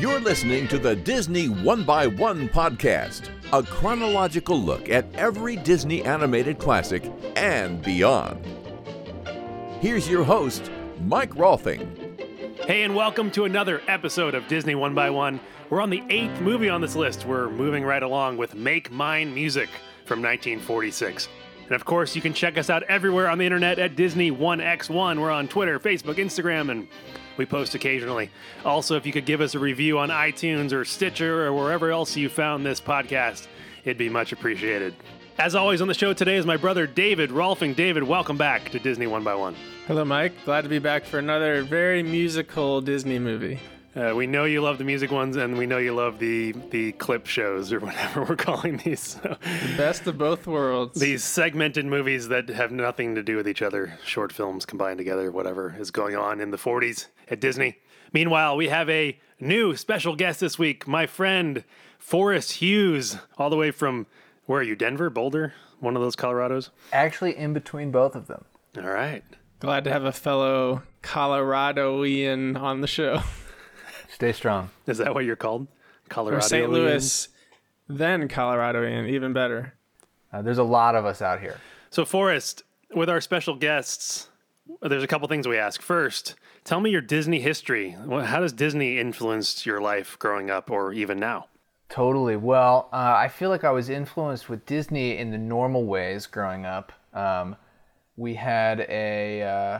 [0.00, 6.04] You're listening to the Disney One by One podcast, a chronological look at every Disney
[6.04, 8.44] animated classic and beyond.
[9.80, 12.60] Here's your host, Mike Rolfing.
[12.66, 15.40] Hey, and welcome to another episode of Disney One by One.
[15.68, 17.26] We're on the eighth movie on this list.
[17.26, 19.68] We're moving right along with Make Mine Music
[20.04, 21.28] from 1946.
[21.64, 25.20] And of course, you can check us out everywhere on the internet at Disney 1x1.
[25.20, 26.86] We're on Twitter, Facebook, Instagram, and
[27.36, 28.30] we post occasionally.
[28.64, 32.16] Also, if you could give us a review on iTunes or Stitcher or wherever else
[32.16, 33.46] you found this podcast,
[33.84, 34.94] it'd be much appreciated.
[35.38, 37.74] As always on the show today is my brother David Rolfing.
[37.74, 39.56] David, welcome back to Disney One by One.
[39.86, 40.32] Hello, Mike.
[40.44, 43.58] Glad to be back for another very musical Disney movie.
[43.94, 46.92] Uh, we know you love the music ones, and we know you love the the
[46.92, 49.00] clip shows or whatever we're calling these.
[49.00, 50.98] So, The best of both worlds.
[50.98, 55.30] these segmented movies that have nothing to do with each other, short films combined together,
[55.30, 57.78] whatever is going on in the 40s at Disney.
[58.14, 61.62] Meanwhile, we have a new special guest this week, my friend
[61.98, 64.06] Forrest Hughes, all the way from
[64.46, 66.70] where are you, Denver, Boulder, one of those Colorados.
[66.94, 68.44] Actually, in between both of them.
[68.76, 69.22] All right.
[69.60, 73.20] Glad to have a fellow Coloradoian on the show.
[74.22, 74.70] Stay strong.
[74.86, 75.66] Is that what you're called?
[76.08, 76.38] Colorado.
[76.38, 76.70] Or St.
[76.70, 77.26] Louis,
[77.88, 79.74] then Coloradoian, even better.
[80.32, 81.58] Uh, there's a lot of us out here.
[81.90, 82.62] So, Forrest,
[82.94, 84.28] with our special guests,
[84.80, 85.82] there's a couple things we ask.
[85.82, 87.96] First, tell me your Disney history.
[88.08, 91.46] How does Disney influence your life growing up or even now?
[91.88, 92.36] Totally.
[92.36, 96.64] Well, uh, I feel like I was influenced with Disney in the normal ways growing
[96.64, 96.92] up.
[97.12, 97.56] Um,
[98.16, 99.78] we had a, uh,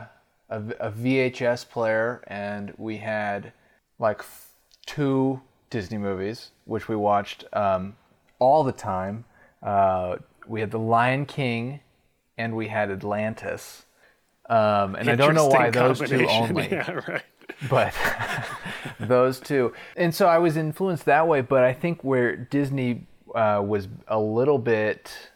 [0.49, 3.53] a v- a VHS player, and we had
[3.99, 4.49] like f-
[4.85, 7.95] two Disney movies, which we watched um,
[8.39, 9.25] all the time.
[9.61, 11.79] Uh, we had The Lion King,
[12.37, 13.85] and we had Atlantis.
[14.49, 16.67] Um, and I don't know why those two only.
[16.71, 17.23] yeah, right.
[17.69, 17.93] but
[18.99, 19.73] those two.
[19.95, 21.41] And so I was influenced that way.
[21.41, 25.31] But I think where Disney uh, was a little bit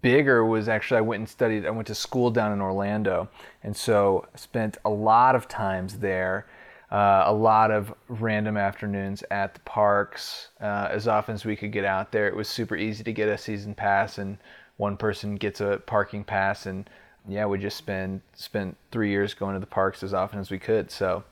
[0.00, 1.66] bigger was actually I went and studied.
[1.66, 3.28] I went to school down in Orlando,
[3.62, 6.46] and so I spent a lot of times there.
[6.90, 11.70] Uh, a lot of random afternoons at the parks uh, as often as we could
[11.70, 12.26] get out there.
[12.26, 14.38] It was super easy to get a season pass, and
[14.76, 16.90] one person gets a parking pass, and
[17.28, 20.58] yeah, we just spend spent three years going to the parks as often as we
[20.58, 20.90] could.
[20.90, 21.22] So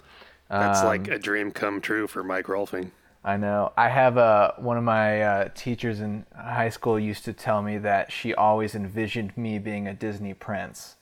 [0.49, 2.93] That's um, like a dream come true for Mike Rolfing.
[3.25, 3.73] I know.
[3.77, 7.79] I have a one of my uh, teachers in high school used to tell me
[7.79, 10.97] that she always envisioned me being a Disney prince.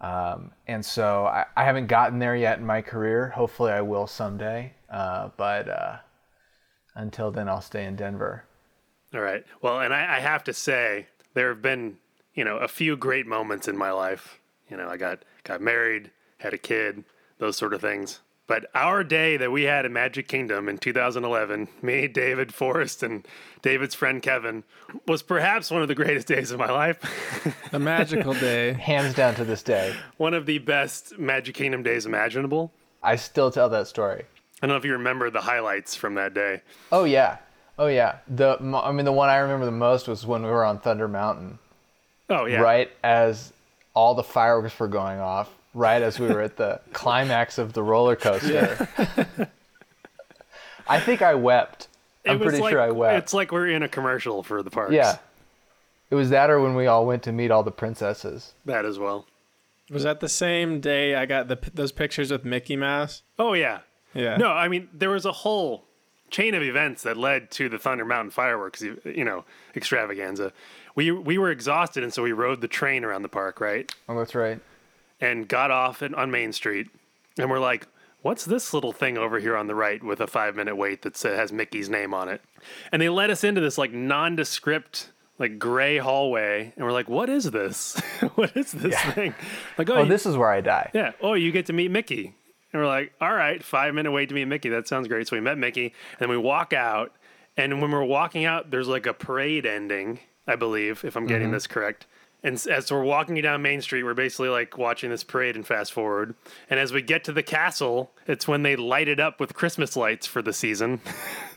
[0.00, 3.28] Um, and so I, I haven't gotten there yet in my career.
[3.30, 4.74] Hopefully, I will someday.
[4.88, 5.96] Uh, but uh,
[6.94, 8.44] until then, I'll stay in Denver.
[9.14, 9.44] All right.
[9.60, 11.98] Well, and I, I have to say, there have been,
[12.34, 14.38] you know, a few great moments in my life.
[14.68, 17.04] You know, I got got married, had a kid,
[17.38, 18.20] those sort of things.
[18.50, 23.24] But our day that we had in Magic Kingdom in 2011, me, David, Forrest, and
[23.62, 24.64] David's friend Kevin,
[25.06, 26.98] was perhaps one of the greatest days of my life.
[27.72, 28.72] A magical day.
[28.80, 29.94] Hands down to this day.
[30.16, 32.72] one of the best Magic Kingdom days imaginable.
[33.04, 34.24] I still tell that story.
[34.60, 36.62] I don't know if you remember the highlights from that day.
[36.90, 37.36] Oh yeah,
[37.78, 38.16] oh yeah.
[38.26, 41.06] The I mean, the one I remember the most was when we were on Thunder
[41.06, 41.60] Mountain.
[42.28, 43.52] Oh yeah, right as
[43.94, 47.82] all the fireworks were going off, right as we were at the climax of the
[47.82, 48.88] roller coaster.
[50.88, 51.88] I think I wept.
[52.24, 53.18] It I'm pretty like, sure I wept.
[53.24, 54.92] It's like we're in a commercial for the parks.
[54.92, 55.18] yeah.
[56.10, 58.52] It was that or when we all went to meet all the princesses.
[58.64, 59.26] that as well.
[59.90, 63.22] Was that the same day I got the those pictures with Mickey Mouse?
[63.38, 63.80] Oh yeah.
[64.14, 64.36] Yeah.
[64.36, 65.84] No, I mean there was a whole
[66.30, 69.44] chain of events that led to the Thunder Mountain fireworks, you you know,
[69.76, 70.52] extravaganza.
[70.96, 74.18] We we were exhausted, and so we rode the train around the park, right, Oh,
[74.18, 74.60] that's right.
[75.20, 76.88] And got off at, on Main Street,
[77.38, 77.86] and we're like,
[78.22, 81.16] "What's this little thing over here on the right with a five minute wait that
[81.16, 82.42] sa- has Mickey's name on it?"
[82.92, 85.10] And they led us into this like nondescript.
[85.38, 87.98] Like gray hallway, and we're like, "What is this?
[88.34, 89.34] what is this thing?"
[89.78, 90.90] Like, oh, oh, you- this is where I die.
[90.92, 91.12] yeah.
[91.22, 92.34] Oh, you get to meet Mickey.
[92.72, 94.68] And we're like, all right, five minute wait to meet Mickey.
[94.68, 95.26] That sounds great.
[95.26, 97.12] So we met Mickey, and then we walk out.
[97.56, 101.48] And when we're walking out, there's like a parade ending, I believe, if I'm getting
[101.48, 101.54] mm-hmm.
[101.54, 102.06] this correct.
[102.42, 105.92] And as we're walking down Main Street, we're basically like watching this parade and fast
[105.92, 106.34] forward.
[106.70, 109.94] And as we get to the castle, it's when they light it up with Christmas
[109.96, 111.00] lights for the season.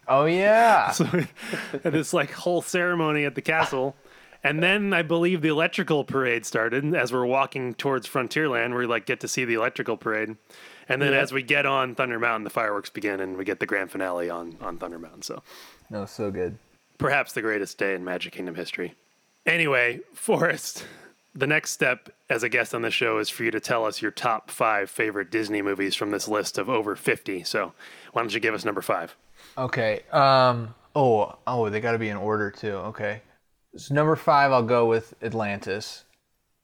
[0.05, 0.91] Oh yeah.
[0.91, 1.05] so
[1.83, 3.95] this like whole ceremony at the castle.
[4.43, 8.85] And then I believe the electrical parade started as we're walking towards Frontierland, where we
[8.85, 10.35] like get to see the electrical parade.
[10.89, 13.65] And then as we get on Thunder Mountain, the fireworks begin, and we get the
[13.65, 15.21] grand finale on on Thunder Mountain.
[15.21, 15.41] So
[15.89, 16.57] No, so good.
[16.97, 18.95] perhaps the greatest day in Magic Kingdom history.
[19.45, 20.85] Anyway, Forrest,
[21.35, 24.01] the next step as a guest on the show is for you to tell us
[24.01, 27.43] your top five favorite Disney movies from this list of over 50.
[27.43, 27.73] So
[28.13, 29.15] why don't you give us number five?
[29.57, 30.01] Okay.
[30.11, 30.73] Um.
[30.95, 31.35] Oh.
[31.45, 31.69] Oh.
[31.69, 32.73] They got to be in order too.
[32.73, 33.21] Okay.
[33.75, 36.03] So number five, I'll go with Atlantis,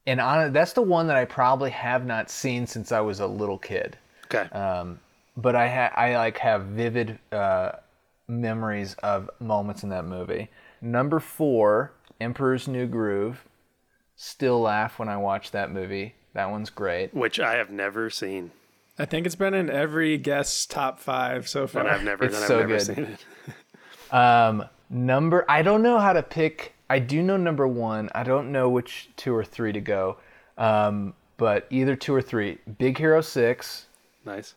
[0.06, 3.26] and on that's the one that I probably have not seen since I was a
[3.26, 3.98] little kid.
[4.26, 4.48] Okay.
[4.56, 5.00] Um.
[5.36, 7.72] But I ha- I like have vivid uh,
[8.28, 10.48] memories of moments in that movie.
[10.80, 13.44] Number four, Emperor's New Groove.
[14.16, 16.14] Still laugh when I watch that movie.
[16.34, 17.14] That one's great.
[17.14, 18.50] Which I have never seen.
[18.98, 21.82] I think it's been in every guest's top five so far.
[21.82, 22.82] And I've never, It's and I've so never good.
[22.82, 23.24] seen it.
[24.12, 26.74] Um, number I don't know how to pick.
[26.90, 28.10] I do know number one.
[28.12, 30.16] I don't know which two or three to go.
[30.58, 32.58] Um, but either two or three.
[32.78, 33.86] Big Hero Six,
[34.26, 34.54] Nice.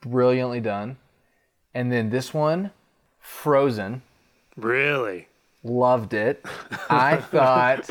[0.00, 0.98] brilliantly done,
[1.74, 2.70] and then this one,
[3.18, 4.02] Frozen.
[4.56, 5.26] Really?
[5.66, 6.44] Loved it.
[6.88, 7.90] I thought,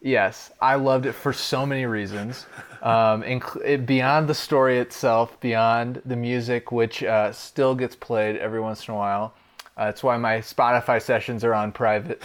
[0.00, 2.46] yes, I loved it for so many reasons.
[2.82, 8.60] Um, inc- beyond the story itself, beyond the music, which uh, still gets played every
[8.60, 9.34] once in a while.
[9.76, 12.22] Uh, that's why my Spotify sessions are on private.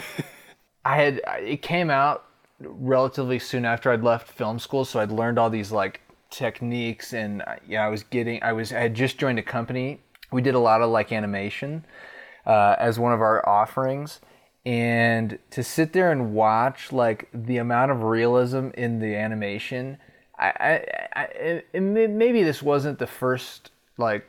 [0.85, 2.25] I had it came out
[2.59, 7.41] relatively soon after I'd left film school, so I'd learned all these like techniques, and
[7.41, 9.99] uh, yeah, I was getting, I was, I had just joined a company.
[10.31, 11.85] We did a lot of like animation
[12.45, 14.19] uh, as one of our offerings,
[14.65, 19.97] and to sit there and watch like the amount of realism in the animation,
[20.37, 24.27] I, I, I it, it, maybe this wasn't the first like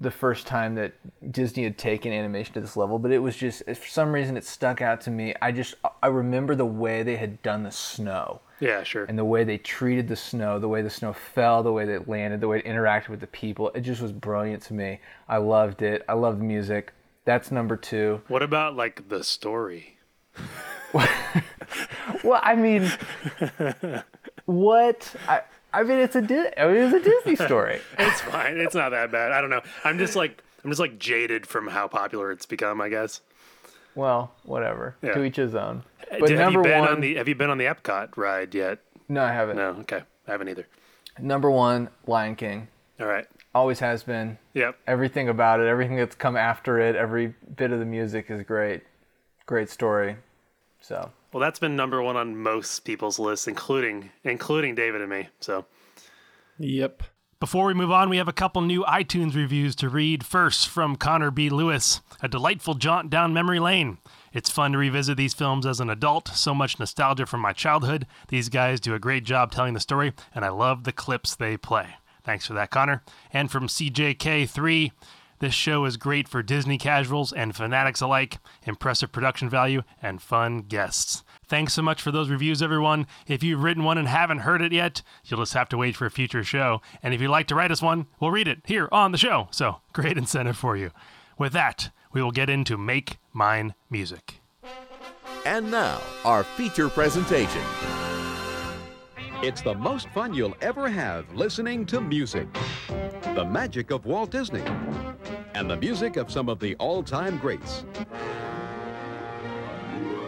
[0.00, 0.92] the first time that
[1.32, 4.44] Disney had taken animation to this level, but it was just for some reason it
[4.44, 5.34] stuck out to me.
[5.40, 9.04] I just I remember the way they had done the snow Yeah, sure.
[9.04, 11.94] and the way they treated the snow, the way the snow fell, the way that
[11.94, 13.70] it landed, the way it interacted with the people.
[13.74, 14.98] It just was brilliant to me.
[15.28, 16.04] I loved it.
[16.08, 16.92] I loved the music.
[17.24, 18.22] That's number two.
[18.28, 19.98] what about like the story?
[22.22, 22.90] Well, I mean,
[24.46, 25.14] what?
[25.28, 25.40] I,
[25.72, 27.80] I mean, it's a Di- I mean, it's a Disney story.
[27.98, 28.58] It's fine.
[28.58, 29.32] It's not that bad.
[29.32, 29.62] I don't know.
[29.84, 32.80] I'm just like I'm just like jaded from how popular it's become.
[32.80, 33.20] I guess.
[33.94, 34.96] Well, whatever.
[35.02, 35.12] Yeah.
[35.14, 35.82] To each his own.
[36.10, 38.16] Uh, But have number you been one, on the Have you been on the Epcot
[38.16, 38.78] ride yet?
[39.08, 39.56] no, I haven't.
[39.56, 39.70] No.
[39.80, 40.02] Okay.
[40.26, 40.66] I haven't either.
[41.18, 42.68] Number one, Lion King.
[43.00, 43.26] All right.
[43.54, 44.38] Always has been.
[44.54, 44.78] Yep.
[44.86, 48.82] Everything about it, everything that's come after it, every bit of the music is great.
[49.46, 50.16] Great story.
[50.80, 55.28] So Well, that's been number one on most people's lists, including including David and me.
[55.40, 55.66] So.
[56.58, 57.02] Yep.
[57.40, 60.24] Before we move on, we have a couple new iTunes reviews to read.
[60.24, 61.50] First, from Connor B.
[61.50, 63.98] Lewis, a delightful jaunt down memory lane.
[64.32, 66.28] It's fun to revisit these films as an adult.
[66.28, 68.06] So much nostalgia from my childhood.
[68.28, 71.56] These guys do a great job telling the story, and I love the clips they
[71.56, 71.96] play.
[72.24, 73.02] Thanks for that, Connor.
[73.32, 74.92] And from CJK3,
[75.42, 78.38] this show is great for Disney casuals and fanatics alike.
[78.64, 81.24] Impressive production value and fun guests.
[81.48, 83.08] Thanks so much for those reviews, everyone.
[83.26, 86.06] If you've written one and haven't heard it yet, you'll just have to wait for
[86.06, 86.80] a future show.
[87.02, 89.48] And if you'd like to write us one, we'll read it here on the show.
[89.50, 90.92] So, great incentive for you.
[91.36, 94.40] With that, we will get into Make Mine Music.
[95.44, 97.62] And now, our feature presentation.
[99.42, 102.46] It's the most fun you'll ever have listening to music.
[103.34, 104.62] The magic of Walt Disney.
[105.56, 107.84] And the music of some of the all time greats.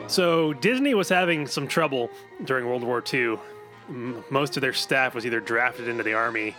[0.08, 2.11] So Disney was having some trouble
[2.44, 3.38] during World War II.
[4.31, 6.56] Most of their staff was either drafted into the army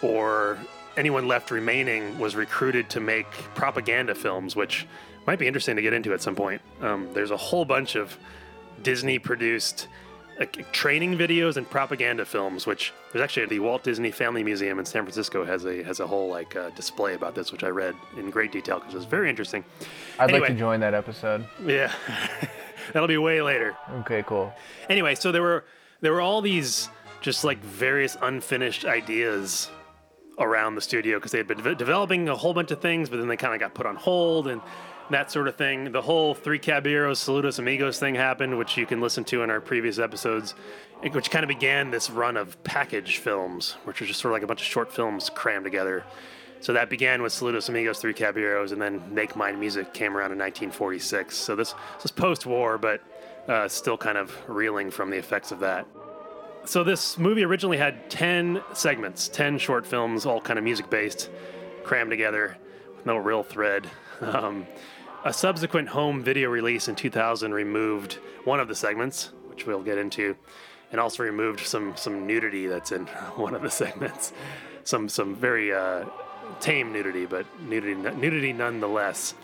[0.00, 0.56] or
[0.96, 4.86] anyone left remaining was recruited to make propaganda films, which
[5.26, 6.62] might be interesting to get into at some point.
[6.80, 8.16] Um, there's a whole bunch of
[8.84, 9.88] Disney produced
[10.38, 14.84] like, training videos and propaganda films, which there's actually the Walt Disney Family Museum in
[14.84, 17.94] San Francisco has a has a whole like uh, display about this, which I read
[18.16, 19.64] in great detail because it was very interesting.
[20.18, 20.40] I'd Anyway.
[20.40, 21.44] like to join that episode.
[21.66, 21.92] Yeah,
[22.92, 23.76] that'll be way later.
[24.00, 24.52] Okay, cool.
[24.88, 25.64] Anyway, so there were
[26.00, 26.88] there were all these
[27.20, 29.68] just like various unfinished ideas
[30.38, 33.16] around the studio because they had been de- developing a whole bunch of things, but
[33.18, 34.60] then they kind of got put on hold and
[35.10, 35.92] that sort of thing.
[35.92, 39.60] The whole Three Caballeros Saludos Amigos thing happened, which you can listen to in our
[39.60, 40.54] previous episodes,
[41.12, 44.42] which kind of began this run of package films, which are just sort of like
[44.42, 46.04] a bunch of short films crammed together.
[46.60, 50.32] So that began with Saludos Amigos, Three Caballeros, and then Make Mine Music came around
[50.32, 51.36] in 1946.
[51.36, 53.00] So this, this was post-war, but
[53.46, 55.86] uh, still kind of reeling from the effects of that.
[56.64, 61.30] So this movie originally had 10 segments, 10 short films, all kind of music-based,
[61.84, 62.58] crammed together
[62.94, 63.88] with no real thread.
[64.20, 64.66] Um,
[65.24, 69.98] a subsequent home video release in 2000 removed one of the segments, which we'll get
[69.98, 70.36] into,
[70.92, 73.06] and also removed some some nudity that's in
[73.36, 74.32] one of the segments.
[74.84, 76.04] Some some very uh,
[76.60, 79.34] tame nudity, but nudity nudity nonetheless.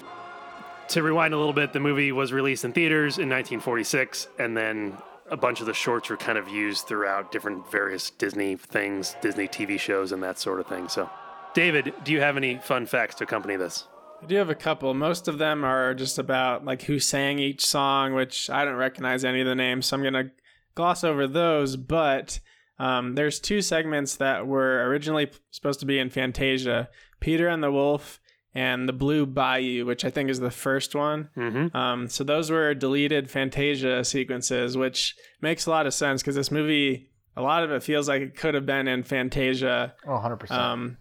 [0.89, 4.99] To rewind a little bit, the movie was released in theaters in 1946, and then
[5.31, 9.49] a bunch of the shorts were kind of used throughout different various Disney things, Disney
[9.49, 10.89] TV shows, and that sort of thing.
[10.91, 11.09] So,
[11.55, 13.87] David, do you have any fun facts to accompany this?
[14.25, 14.95] I do have a couple.
[14.95, 19.25] Most of them are just about like who sang each song, which I don't recognize
[19.25, 20.31] any of the names, so I'm gonna
[20.75, 21.77] gloss over those.
[21.77, 22.41] But
[22.79, 26.89] um, there's two segments that were originally supposed to be in Fantasia:
[27.21, 28.19] Peter and the Wolf
[28.55, 31.29] and the Blue Bayou, which I think is the first one.
[31.37, 31.77] Mm-hmm.
[31.77, 36.51] Um, so those were deleted Fantasia sequences, which makes a lot of sense because this
[36.51, 39.95] movie, a lot of it feels like it could have been in Fantasia.
[40.07, 40.51] Oh, 100%.
[40.51, 40.99] Um,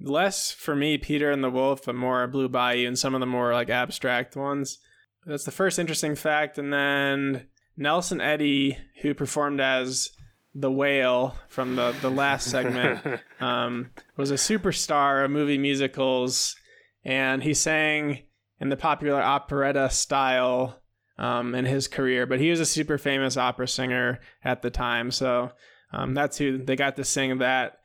[0.00, 3.26] less for me, Peter and the Wolf, but more Blue Bayou and some of the
[3.26, 4.78] more like abstract ones.
[5.24, 6.58] That's the first interesting fact.
[6.58, 10.10] And then Nelson Eddy, who performed as
[10.54, 16.56] the whale from the, the last segment, um, was a superstar of movie musicals,
[17.04, 18.22] and he sang
[18.60, 20.80] in the popular operetta style
[21.18, 22.26] um, in his career.
[22.26, 25.52] But he was a super famous opera singer at the time, so
[25.92, 27.78] um, that's who they got to sing that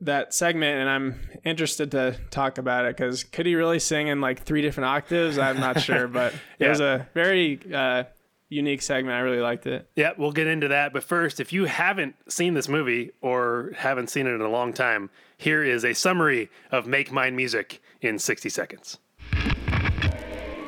[0.00, 4.20] that segment and i'm interested to talk about it because could he really sing in
[4.20, 8.04] like three different octaves i'm not sure but it was a very uh,
[8.48, 10.92] unique segment i really liked it Yeah, we'll get into that.
[10.92, 14.72] But first, if you haven't seen this movie or haven't seen it in a long
[14.72, 15.08] time,
[15.38, 18.98] here is a summary of Make Mine Music in 60 seconds.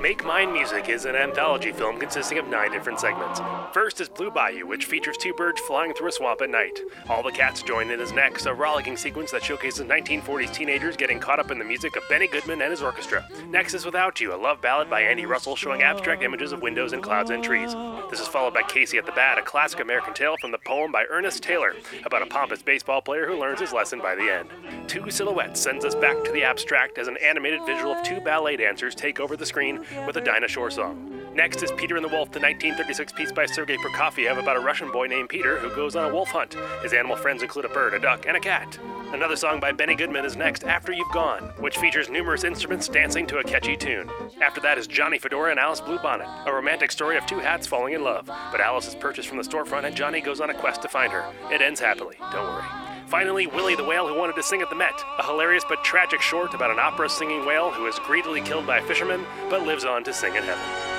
[0.04, 3.40] Make Mine Music is an anthology film consisting of nine different segments.
[3.72, 6.78] First is Blue Bayou, which features two birds flying through a swamp at night.
[7.08, 11.18] All the Cats join in is next, a rollicking sequence that showcases 1940s teenagers getting
[11.18, 13.26] caught up in the music of Benny Goodman and his orchestra.
[13.48, 16.92] Next is Without You, a love ballad by Andy Russell showing abstract images of windows
[16.92, 17.72] and clouds and trees.
[18.10, 20.92] This is followed by Casey at the Bat, a classic American tale from the poem
[20.92, 21.72] by Ernest Thayer
[22.04, 24.50] about a pompous baseball player who learns his lesson by the end.
[24.86, 28.58] Two Silhouettes sends us back to the abstract as an animated visual of two ballet
[28.58, 31.10] dancers take over the screen with a Dinah Shore song.
[31.34, 34.92] Next is Peter and the Wolf, the 1936 piece by Sergei Prokofiev about a Russian
[34.92, 36.54] boy named Peter who goes on a wolf hunt.
[36.82, 38.78] His animal friends include a bird, a duck, and a cat.
[39.12, 43.26] Another song by Benny Goodman is next, After You've Gone, which features numerous instruments dancing
[43.26, 44.08] to a catchy tune.
[44.40, 47.94] After that is Johnny Fedora and Alice Bluebonnet, a romantic story of two hats falling
[47.94, 48.26] in love.
[48.26, 51.12] But Alice is purchased from the storefront and Johnny goes on a quest to find
[51.12, 51.24] her.
[51.50, 52.93] It ends happily, don't worry.
[53.06, 56.20] Finally, Willie the Whale Who Wanted to Sing at the Met, a hilarious but tragic
[56.20, 59.84] short about an opera singing whale who is greedily killed by a fisherman but lives
[59.84, 60.94] on to sing in heaven.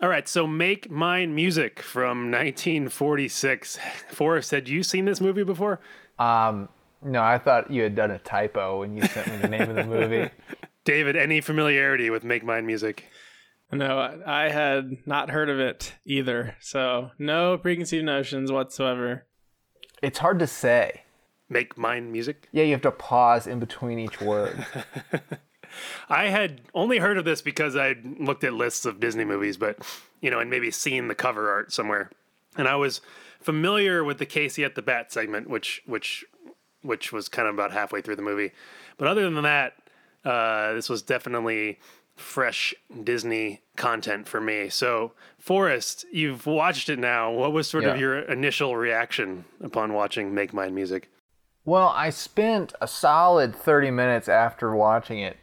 [0.00, 3.78] All right, so Make Mine Music from 1946.
[4.08, 5.80] Forrest, had you seen this movie before?
[6.20, 6.68] Um,
[7.02, 9.74] no, I thought you had done a typo when you sent me the name of
[9.74, 10.30] the movie.
[10.84, 13.04] David, any familiarity with Make Mine Music?
[13.72, 19.24] No I- i had not heard of it either so no preconceived notions whatsoever
[20.02, 21.02] It's hard to say.
[21.50, 22.48] Make Mine Music?
[22.52, 24.64] Yeah, you have to pause in between each word.
[26.08, 29.78] I had only heard of this because I looked at lists of Disney movies, but
[30.20, 32.10] you know, and maybe seen the cover art somewhere.
[32.56, 33.00] And I was
[33.40, 36.24] familiar with the Casey at the Bat segment, which which
[36.82, 38.52] which was kind of about halfway through the movie.
[38.96, 39.74] But other than that,
[40.24, 41.78] uh, this was definitely
[42.18, 44.68] fresh Disney content for me.
[44.68, 47.30] So, Forrest, you've watched it now.
[47.30, 51.10] What was sort of your initial reaction upon watching Make Mine Music?
[51.64, 55.36] Well, I spent a solid 30 minutes after watching it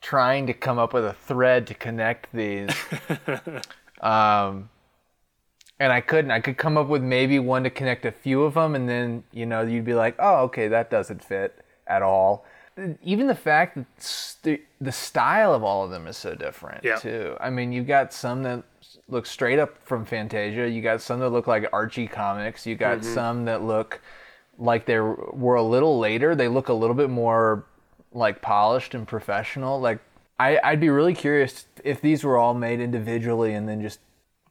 [0.00, 2.70] trying to come up with a thread to connect these.
[4.00, 4.68] um,
[5.78, 6.30] and I couldn't.
[6.30, 9.24] I could come up with maybe one to connect a few of them, and then,
[9.32, 12.44] you know, you'd be like, oh, okay, that doesn't fit at all.
[13.02, 16.96] Even the fact that st- the style of all of them is so different, Yeah.
[16.96, 17.36] too.
[17.40, 18.62] I mean, you've got some that
[19.08, 22.98] look straight up from Fantasia, you got some that look like Archie comics, you got
[22.98, 23.14] mm-hmm.
[23.14, 24.00] some that look
[24.58, 26.34] like they were a little later.
[26.34, 27.64] They look a little bit more
[28.12, 29.80] like polished and professional.
[29.80, 29.98] Like
[30.38, 34.00] I, I'd be really curious if these were all made individually and then just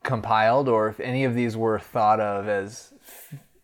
[0.04, 2.94] compiled, or if any of these were thought of as,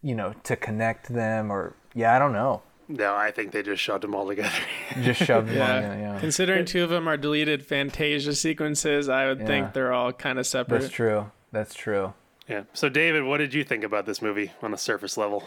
[0.02, 1.52] you know, to connect them.
[1.52, 2.62] Or yeah, I don't know.
[2.90, 4.50] No, I think they just shoved them all together.
[5.02, 5.92] Just shoved them yeah.
[5.92, 6.00] on.
[6.00, 9.46] Yeah, considering two of them are deleted fantasia sequences i would Yeah.
[9.46, 11.32] think they're all kind of separate that's true.
[11.52, 12.14] That's true.
[12.48, 12.64] yeah.
[12.74, 15.44] So, David, what did you think about this movie on a surface level?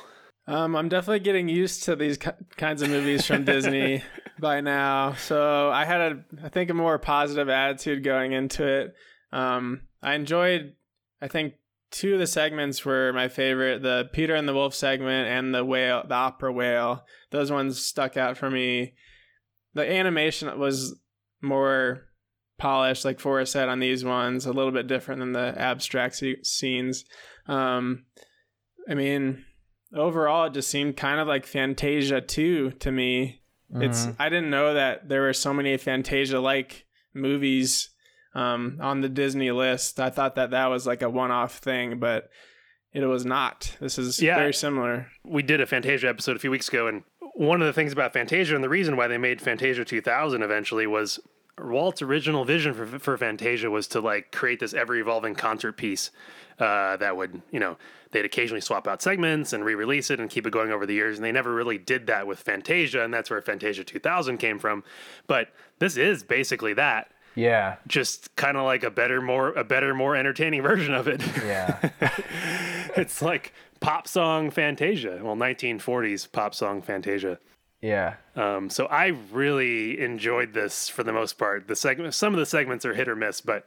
[0.47, 4.02] Um, I'm definitely getting used to these ki- kinds of movies from Disney
[4.38, 5.12] by now.
[5.14, 8.94] So I had a, I think, a more positive attitude going into it.
[9.32, 10.75] Um, I enjoyed,
[11.23, 11.54] I think,
[11.90, 15.64] two of the segments were my favorite: the Peter and the Wolf segment and the
[15.64, 17.04] whale, the opera whale.
[17.30, 18.94] Those ones stuck out for me.
[19.75, 20.99] The animation was
[21.40, 22.06] more
[22.59, 27.04] polished, like Forrest said on these ones, a little bit different than the abstract scenes.
[27.47, 28.04] Um,
[28.88, 29.44] I mean,
[29.94, 33.42] overall it just seemed kind of like Fantasia 2 to me.
[33.73, 37.89] It's I didn't know that there were so many Fantasia like movies
[38.34, 39.99] um, on the Disney list.
[40.00, 42.30] I thought that that was like a one-off thing, but
[42.92, 43.76] it was not.
[43.80, 44.37] This is Yeah.
[44.37, 45.08] very similar.
[45.25, 47.02] we did a Fantasia episode a few weeks ago, and
[47.34, 50.87] one of the things about Fantasia and the reason why they made Fantasia 2000 eventually
[50.87, 51.20] was
[51.58, 56.10] Walt's original vision for for Fantasia was to like create this ever evolving concert piece
[56.58, 57.76] uh, that would you know
[58.12, 61.16] they'd occasionally swap out segments and re-release it and keep it going over the years,
[61.18, 64.82] and they never really did that with Fantasia, and that's where Fantasia 2000 came from.
[65.26, 65.49] But
[65.80, 67.12] this is basically that.
[67.34, 67.76] Yeah.
[67.87, 71.22] Just kind of like a better, more a better, more entertaining version of it.
[71.44, 71.90] Yeah.
[72.96, 75.20] it's like pop song Fantasia.
[75.22, 77.38] Well, 1940s pop song Fantasia.
[77.80, 78.14] yeah.
[78.37, 81.68] Um, so I really enjoyed this for the most part.
[81.68, 83.66] The segment, some of the segments are hit or miss, but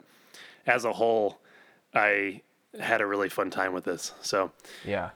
[0.67, 1.39] as a whole,
[1.93, 2.41] I
[2.79, 4.13] had a really fun time with this.
[4.21, 4.51] So,
[4.85, 5.11] Yeah.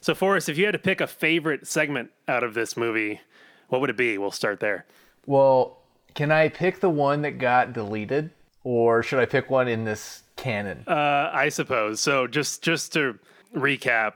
[0.00, 3.20] so Forrest, if you had to pick a favorite segment out of this movie,
[3.68, 4.18] what would it be?
[4.18, 4.84] We'll start there.
[5.26, 5.77] Well,
[6.18, 8.30] can I pick the one that got deleted,
[8.64, 10.82] or should I pick one in this canon?
[10.84, 12.00] Uh, I suppose.
[12.00, 13.20] So just just to
[13.54, 14.14] recap,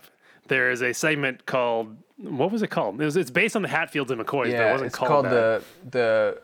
[0.49, 3.01] there is a segment called what was it called?
[3.01, 5.09] It was, it's based on the Hatfields and McCoys, but it yeah, wasn't it's called,
[5.11, 6.41] called the the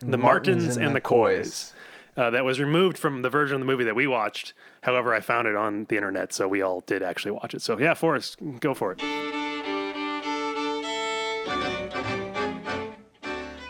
[0.00, 1.74] the Martins, and, the Coys.
[2.16, 4.52] Uh, that was removed from the version of the movie that we watched.
[4.80, 7.62] However, I found it on the internet, so we all did actually watch it.
[7.62, 9.27] So yeah, Forrest, go for it.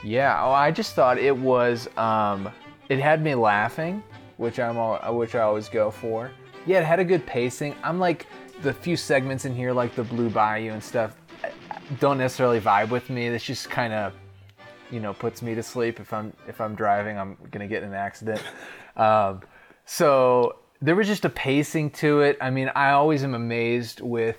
[0.09, 1.87] Yeah, oh, I just thought it was.
[1.99, 2.51] Um,
[2.89, 4.03] it had me laughing,
[4.39, 6.31] which I'm all, which I always go for.
[6.65, 7.75] Yeah, it had a good pacing.
[7.83, 8.27] I'm like
[8.63, 11.15] the few segments in here, like the Blue Bayou and stuff,
[12.01, 13.29] don't necessarily vibe with me.
[13.29, 14.15] This just kind of,
[14.91, 16.01] you know, puts me to sleep.
[16.01, 18.43] If I'm if I'm driving, I'm gonna get in an accident.
[18.97, 19.43] um,
[19.85, 22.39] so there was just a pacing to it.
[22.41, 24.39] I mean, I always am amazed with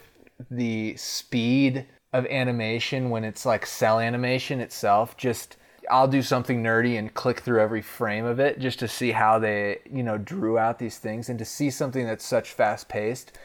[0.50, 5.16] the speed of animation when it's like cel animation itself.
[5.16, 5.58] Just
[5.90, 9.40] I'll do something nerdy and click through every frame of it just to see how
[9.40, 13.38] they, you know, drew out these things and to see something that's such fast paced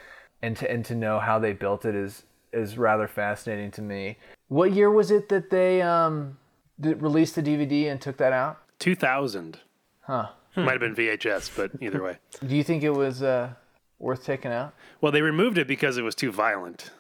[0.43, 4.17] and to and to know how they built it is is rather fascinating to me.
[4.49, 6.39] What year was it that they um
[6.79, 8.61] that released the DVD and took that out?
[8.79, 9.59] 2000.
[10.03, 10.29] Huh.
[10.57, 12.19] Might have been VHS, but either way.
[12.47, 13.51] Do you think it was uh
[13.99, 14.75] worth taking out?
[15.01, 16.91] Well, they removed it because it was too violent.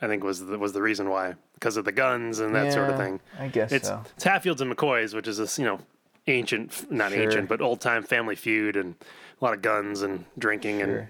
[0.00, 2.88] I think was the, was the reason why because of the guns and that sort
[2.90, 3.20] of thing.
[3.38, 4.02] I guess It's so.
[4.14, 5.80] it's Hatfields and McCoys, which is this you know
[6.26, 7.22] ancient, not Sure.
[7.22, 8.94] ancient, but old time family feud and
[9.40, 11.08] a lot of guns and drinking and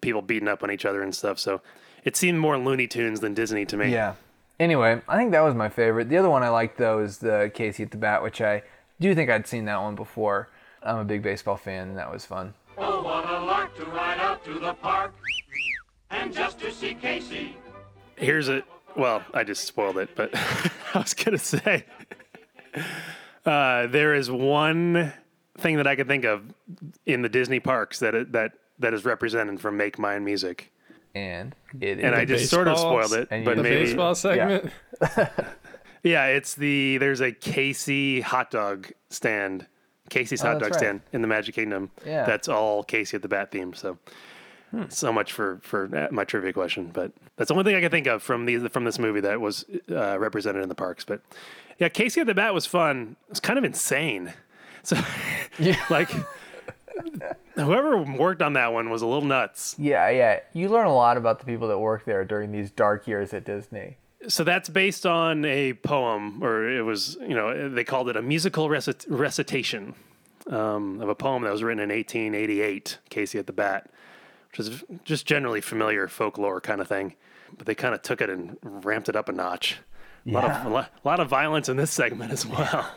[0.00, 1.38] people beating up on each other and stuff.
[1.38, 1.60] So
[2.04, 3.92] it seemed more Looney Tunes than Disney to me.
[3.92, 4.14] Yeah.
[4.60, 6.08] Anyway, I think that was my favorite.
[6.08, 8.62] The other one I liked though is the Casey at the Bat, which I
[8.98, 10.48] do think I'd seen that one before.
[10.82, 12.54] I'm a big baseball fan, and that was fun.
[12.76, 15.12] Oh, what a lark to ride out to the park
[16.10, 17.56] and just to see Casey.
[18.18, 18.62] Here's a
[18.96, 20.30] well, I just spoiled it, but
[20.94, 21.84] I was gonna say
[23.46, 25.12] uh, there is one
[25.58, 26.42] thing that I could think of
[27.06, 30.72] in the Disney parks that it, that that is represented from Make Mine Music,
[31.14, 33.84] And it and I just sort of baseball- spoiled it, and but you- The maybe
[33.86, 34.72] baseball segment.
[36.02, 39.66] yeah, it's the there's a Casey hot dog stand,
[40.10, 40.78] Casey's hot Oh, that's dog right.
[40.78, 41.90] stand in the Magic Kingdom.
[42.06, 42.24] Yeah.
[42.24, 43.74] that's all Casey at the Bat theme.
[43.74, 43.98] So.
[44.90, 48.06] So much for for my trivia question, but that's the only thing I can think
[48.06, 51.04] of from the from this movie that was uh, represented in the parks.
[51.04, 51.22] But
[51.78, 53.16] yeah, Casey at the Bat was fun.
[53.28, 54.34] It was kind of insane.
[54.82, 54.96] So
[55.58, 55.82] yeah.
[55.90, 56.10] like
[57.54, 59.74] whoever worked on that one was a little nuts.
[59.78, 60.40] yeah, yeah.
[60.52, 63.44] You learn a lot about the people that work there during these dark years at
[63.44, 63.96] Disney.
[64.26, 68.22] So that's based on a poem, or it was you know they called it a
[68.22, 69.94] musical recit- recitation
[70.50, 72.98] um, of a poem that was written in 1888.
[73.10, 73.90] Casey at the Bat,
[74.58, 77.14] which is just generally familiar folklore kind of thing,
[77.56, 79.78] but they kind of took it and ramped it up a notch.
[80.26, 82.90] A lot of a lot, a lot of violence in this segment as well.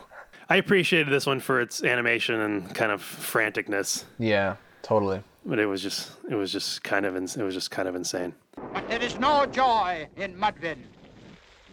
[0.48, 5.22] I appreciated this one for its animation and kind of franticness, Yeah, totally.
[5.46, 7.94] but it was just it was just kind of ins- it was just kind of
[7.94, 8.34] insane.
[8.74, 10.76] But there is no joy in Mudville.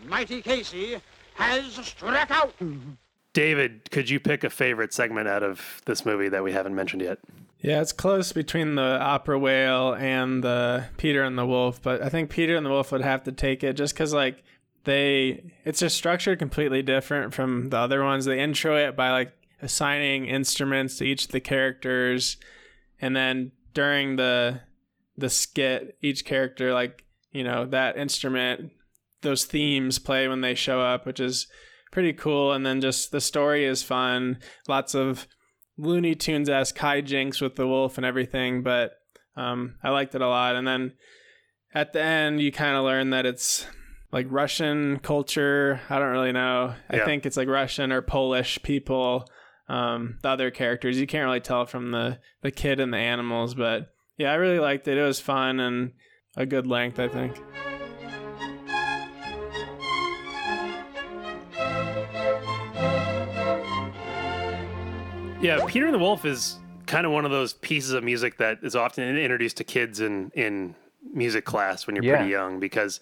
[0.08, 1.02] Mighty Casey
[1.34, 2.54] has struck out.
[3.34, 7.02] David, could you pick a favorite segment out of this movie that we haven't mentioned
[7.02, 7.19] yet?
[7.62, 12.08] Yeah, it's close between the opera whale and the Peter and the Wolf, but I
[12.08, 14.43] think Peter and the Wolf would have to take it just because like
[14.86, 18.24] they it's just structured completely different from the other ones.
[18.24, 22.38] They intro it by like assigning instruments to each of the characters,
[23.02, 24.62] and then during the
[25.17, 28.72] the skit, each character like you know that instrument,
[29.22, 31.48] those themes play when they show up, which is
[31.91, 32.54] pretty cool.
[32.54, 34.38] And then just the story is fun.
[34.67, 35.28] Lots of
[35.80, 38.92] Looney Tunes esque hijinks with the wolf and everything, but
[39.36, 40.56] um, I liked it a lot.
[40.56, 40.94] And then
[41.74, 43.65] at the end, you kind of learn that it's
[44.12, 45.82] like Russian culture.
[45.89, 46.76] I don't really know.
[46.89, 49.26] I think it's like Russian or Polish people
[49.70, 51.00] um, the other characters.
[51.00, 54.60] You can't really tell from the the kid and the animals, but yeah, I really
[54.60, 54.98] liked it.
[54.98, 55.94] It was fun and
[56.36, 57.38] a good length, I think.
[65.41, 68.60] Yeah, Peter and the Wolf is kind of one of those pieces of music that
[68.62, 70.75] is often introduced to kids in in
[71.13, 72.17] music class when you're Yeah.
[72.17, 72.99] pretty young because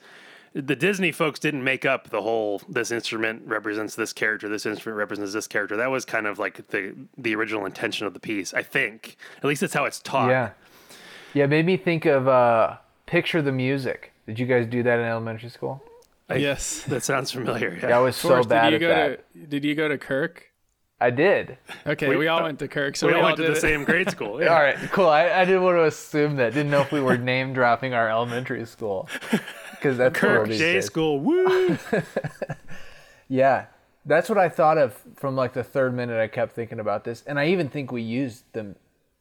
[0.54, 4.98] the Disney folks didn't make up the whole this instrument represents this character, this instrument
[4.98, 5.76] represents this character.
[5.78, 9.18] That was kind of like the the original intention of the piece, I think.
[9.38, 10.30] At least that's how it's taught.
[10.30, 10.52] Yeah.
[11.34, 14.12] Yeah, it made me think of uh, Picture the Music.
[14.28, 15.84] Did you guys do that in elementary school?
[16.30, 16.84] yes.
[16.84, 17.78] That sounds familiar.
[17.82, 17.90] Yeah.
[17.90, 19.34] Yeah, I was so Forrest, bad did you at go that.
[19.34, 20.52] to Did you go to Kirk?
[21.00, 21.58] I did.
[21.86, 23.52] Okay, We- we, all went to Kirk, so we we, all all went to the
[23.52, 23.62] it.
[23.62, 24.42] same grade school.
[24.42, 24.48] Yeah.
[24.56, 25.08] All right, cool.
[25.08, 26.54] I, I didn't want to assume that.
[26.54, 29.08] Didn't know if we were name dropping our elementary school.
[29.72, 30.86] Because that's Kirk what these J days.
[30.86, 31.20] School.
[31.20, 31.78] Woo!
[33.30, 33.66] Yeah,
[34.06, 36.20] that's what I thought of from like the third minute.
[36.20, 38.76] I kept thinking about this, and I even think we used the.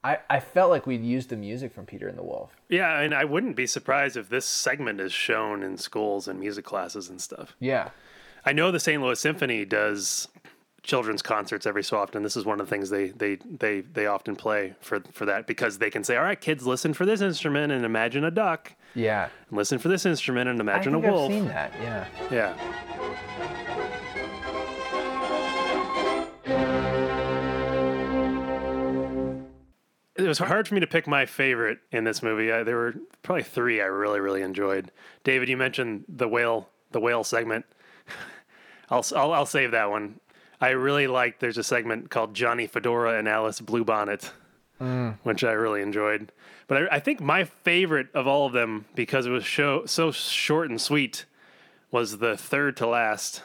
[0.04, 2.52] I, I felt like we'd used the music from Peter and the Wolf.
[2.68, 6.64] yeah, and I wouldn't be surprised if this segment is shown in schools and music
[6.64, 7.56] classes and stuff.
[7.58, 7.90] Yeah,
[8.44, 9.02] I know the St.
[9.02, 10.28] Louis Symphony does
[10.87, 12.22] children's concerts every so often.
[12.22, 15.46] This is one of the things they they they they often play for for that
[15.46, 18.72] because they can say, "All right, kids, listen for this instrument and imagine a duck.
[18.94, 19.29] yeah.
[19.49, 21.72] And listen for this instrument and imagine I think a I've wolf." seen that.
[21.81, 22.07] Yeah.
[22.31, 23.66] Yeah.
[30.18, 32.51] It was hard for me to pick my favorite in this movie.
[32.51, 34.90] Uh, there were probably three I really, really enjoyed.
[35.25, 37.66] David, you mentioned the whale, the whale segment.
[38.90, 40.18] I'll, I'll, I'll save that one.
[40.61, 44.31] I really like There's a segment called Johnny Fedora and Alice Bluebonnet,
[45.23, 46.33] which I really enjoyed.
[46.66, 50.11] But I, I think my favorite of all of them, because it was show, so
[50.11, 51.27] short and sweet,
[51.90, 53.42] was the third to last,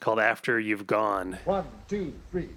[0.00, 2.50] called "After You've Gone." One, two, three.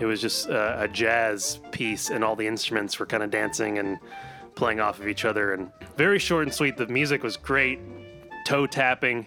[0.00, 3.78] It was just uh, a jazz piece, and all the instruments were kind of dancing
[3.78, 3.98] and
[4.54, 6.76] playing off of each other, and very short and sweet.
[6.76, 7.78] The music was great,
[8.46, 9.26] toe tapping.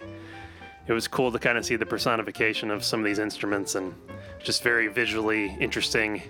[0.86, 3.94] It was cool to kind of see the personification of some of these instruments, and
[4.42, 6.22] just very visually interesting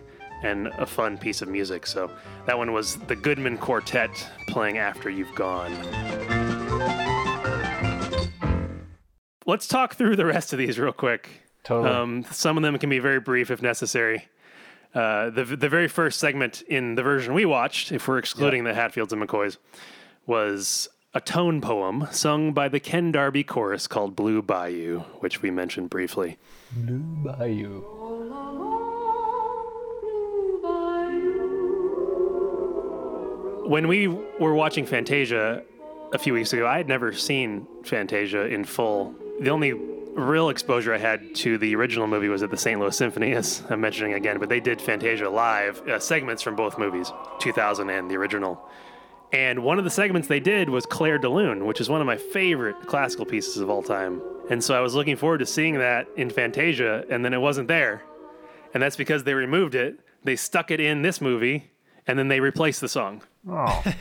[0.42, 1.86] and a fun piece of music.
[1.86, 2.10] So
[2.46, 4.10] that one was the Goodman Quartet
[4.48, 5.72] playing "After You've Gone."
[9.46, 11.28] Let's talk through the rest of these real quick.
[11.62, 11.94] Totally.
[11.94, 14.28] Um, some of them can be very brief if necessary.
[14.94, 18.72] Uh, the the very first segment in the version we watched, if we're excluding the
[18.72, 19.58] Hatfields and McCoys,
[20.26, 25.50] was a tone poem sung by the Ken Darby Chorus called "Blue Bayou," which we
[25.50, 26.36] mentioned briefly.
[26.72, 27.80] Blue Bayou.
[33.66, 35.62] When we were watching Fantasia
[36.12, 39.14] a few weeks ago, I had never seen Fantasia in full.
[39.40, 42.78] The only real exposure I had to the original movie was at the St.
[42.78, 46.76] Louis Symphony, as I'm mentioning again, but they did Fantasia live, uh, segments from both
[46.76, 48.68] movies, 2000 and the original.
[49.32, 52.06] And one of the segments they did was Clair de Lune, which is one of
[52.06, 54.22] my favorite classical pieces of all time.
[54.50, 57.68] And so I was looking forward to seeing that in Fantasia, and then it wasn't
[57.68, 58.02] there.
[58.72, 59.98] And that's because they removed it.
[60.22, 61.70] They stuck it in this movie,
[62.06, 63.22] and then they replaced the song.
[63.48, 63.82] Oh,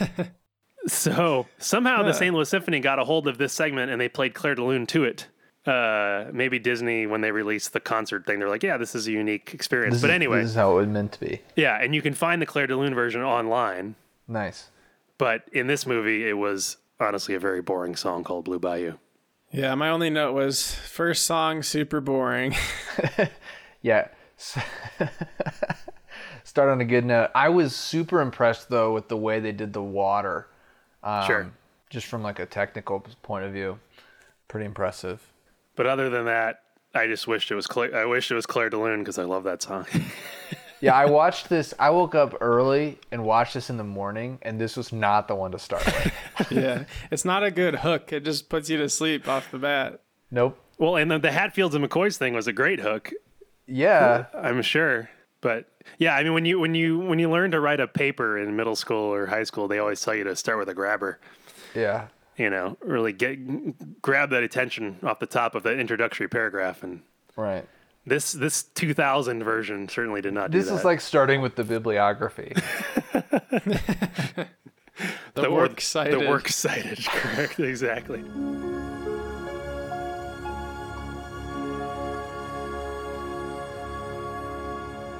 [0.88, 2.34] So somehow the St.
[2.34, 5.04] Louis Symphony got a hold of this segment and they played Clair de Lune to
[5.04, 5.28] it.
[5.66, 9.12] Uh, maybe Disney, when they released the concert thing, they're like, yeah, this is a
[9.12, 9.96] unique experience.
[9.96, 11.42] this but is- anyway, this is how it was meant to be.
[11.56, 13.96] yeah, and you can find the Clair de Lune version online.
[14.28, 14.70] Nice.
[15.18, 18.96] But in this movie, it was honestly a very boring song called Blue Bayou.
[19.52, 22.56] Yeah, my only note was first song super boring.
[23.82, 24.08] Yeah.
[26.44, 27.30] Start on a good note.
[27.36, 30.48] I was super impressed though with the way they did the water.
[31.04, 31.52] Um, Sure.
[31.92, 33.80] Just from like a technical point of view,
[34.48, 35.22] pretty impressive.
[35.76, 36.64] But other than that,
[36.96, 37.96] I just wished it was Clair.
[37.96, 39.86] I wish it was Clair de Lune because I love that song.
[40.82, 41.74] Yeah, I watched this.
[41.80, 45.36] I woke up early and watched this in the morning, and this was not the
[45.36, 46.14] one to start with.
[46.52, 48.12] yeah, it's not a good hook.
[48.12, 50.02] It just puts you to sleep off the bat.
[50.32, 50.58] nope.
[50.78, 53.12] well, and the, the Hatfields and McCoys thing was a great hook.
[53.68, 54.26] Yeah.
[54.34, 55.10] Uh, I'm sure.
[55.42, 58.38] But yeah, I mean, when you when you when you learn to write a paper
[58.38, 61.20] in middle school or high school, they always tell you to start with a grabber.
[61.76, 62.08] Yeah.
[62.38, 66.84] You know, really get grab that attention off the top of the introductory paragraph.
[66.84, 67.02] And
[67.36, 67.66] Right.
[68.06, 72.54] This this 2000 version certainly did not do This is like starting with the bibliography.
[75.34, 76.14] The, or- works cited.
[76.22, 77.60] The works cited, correct?
[77.60, 78.24] exactly.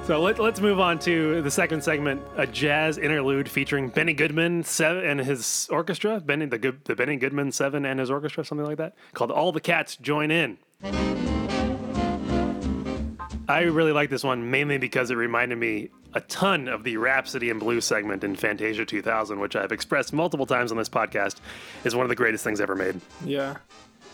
[0.06, 4.62] So let, let's move on to the second segment, a jazz interlude featuring Benny Goodman
[4.62, 8.66] seven, and his orchestra, Benny the, Good- the Benny Goodman Seven and his orchestra, something
[8.66, 10.58] like that, called "All the Cats Join In."
[13.48, 17.50] I really like this one mainly because it reminded me a ton of the Rhapsody
[17.50, 21.36] in Blue segment in Fantasia 2000, which I've expressed multiple times on this podcast
[21.84, 23.00] is one of the greatest things ever made.
[23.24, 23.56] Yeah.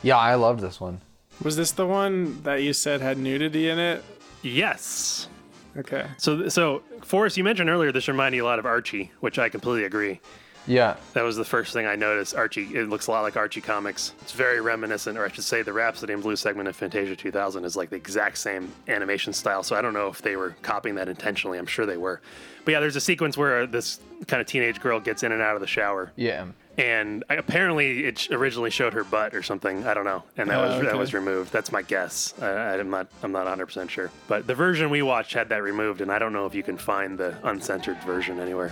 [0.02, 1.00] Yeah, I love this one.
[1.42, 4.04] Was this the one that you said had nudity in it?
[4.42, 5.28] Yes.
[5.76, 6.06] Okay.
[6.18, 9.48] So, so Forrest, you mentioned earlier this reminded you a lot of Archie, which I
[9.48, 10.20] completely agree.
[10.66, 12.34] Yeah, That was the first thing I noticed.
[12.36, 14.12] Archie, it looks a lot like Archie comics.
[14.22, 17.64] It's very reminiscent, or I should say, the Rhapsody in Blue segment of Fantasia 2000
[17.64, 19.62] is like the exact same animation style.
[19.64, 21.58] So I don't know if they were copying that intentionally.
[21.58, 22.20] I'm sure they were.
[22.64, 23.98] But yeah, there's a sequence where uh, this
[24.28, 26.46] kind of teenage girl gets in and out of the shower, yeah.
[26.78, 29.84] and I, apparently it originally showed her butt or something.
[29.84, 31.52] I don't know, and that Oh, was that was removed.
[31.52, 32.34] That's my guess.
[32.40, 34.12] I, I'm not I'm not 100 percent sure.
[34.28, 36.76] But the version we watched had that removed, and I don't know if you can
[36.78, 38.70] find the uncensored version anywhere.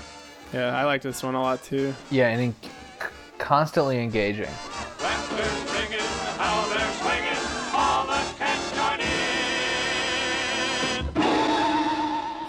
[0.52, 1.94] Yeah, I like this one a lot too.
[2.10, 2.54] Yeah, and en-
[3.38, 4.46] constantly engaging.
[4.48, 6.00] When they're singing,
[6.38, 7.38] how they're swinging,
[7.74, 9.00] all the cats join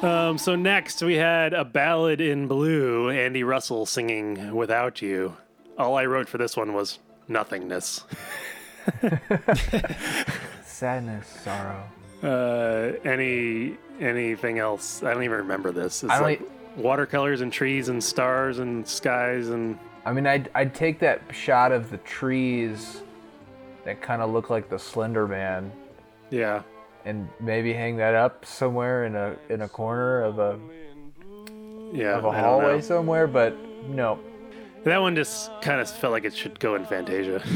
[0.03, 0.09] in.
[0.09, 5.37] Um, so next we had a ballad in blue, Andy Russell singing "Without You."
[5.77, 8.03] All I wrote for this one was nothingness.
[10.65, 11.83] Sadness, sorrow.
[12.23, 15.03] Uh, any anything else?
[15.03, 16.03] I don't even remember this.
[16.03, 16.45] It's I don't like e-
[16.77, 21.71] watercolors and trees and stars and skies and I mean, I'd, I'd take that shot
[21.71, 23.03] of the trees
[23.85, 25.71] that kind of look like the Slender Man
[26.31, 26.63] yeah.
[27.05, 30.59] and maybe hang that up somewhere in a in a corner of a
[31.93, 33.27] Yeah, of a I don't hallway somewhere.
[33.27, 33.55] But
[33.87, 34.19] no,
[34.85, 37.43] That one just kind of felt like it should go in Fantasia.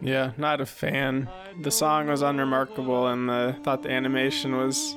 [0.00, 1.28] Yeah, not a fan.
[1.62, 4.96] The song was unremarkable, and the thought the animation was